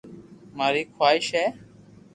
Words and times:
ماري 0.57 0.83
خواݾ 0.95 1.15
ھي 1.35 1.45